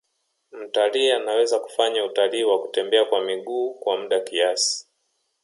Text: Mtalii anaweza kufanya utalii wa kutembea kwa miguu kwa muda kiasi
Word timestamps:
Mtalii 0.51 1.11
anaweza 1.11 1.59
kufanya 1.59 2.05
utalii 2.05 2.43
wa 2.43 2.61
kutembea 2.61 3.05
kwa 3.05 3.21
miguu 3.23 3.73
kwa 3.73 3.97
muda 3.97 4.19
kiasi 4.19 4.87